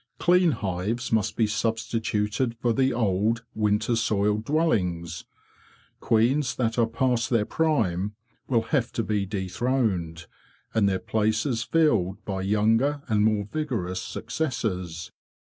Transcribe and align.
Clean 0.17 0.49
hives 0.53 1.11
must 1.11 1.35
be 1.37 1.45
substituted 1.45 2.55
for 2.57 2.73
the 2.73 2.91
old, 2.91 3.45
winter 3.53 3.95
soiled 3.95 4.45
dwellings. 4.45 5.25
Queens 5.99 6.55
that 6.55 6.79
are 6.79 6.87
past 6.87 7.29
their 7.29 7.45
prime 7.45 8.15
will 8.47 8.63
have 8.63 8.91
to 8.93 9.03
be 9.03 9.27
dethroned, 9.27 10.25
and 10.73 10.89
their 10.89 10.97
places 10.97 11.61
filled 11.61 12.25
by 12.25 12.41
younger 12.41 13.03
and 13.09 13.23
more 13.23 13.45
vigorous 13.45 14.01
successors. 14.01 15.11